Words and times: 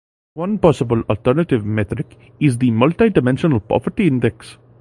One 0.33 0.57
possible 0.57 0.99
alternative 1.11 1.63
metric 1.63 2.17
is 2.39 2.57
the 2.57 2.71
Multidimensional 2.71 3.61
Poverty 3.67 4.07
Index. 4.07 4.57